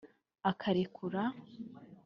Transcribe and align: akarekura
akarekura 0.51 1.23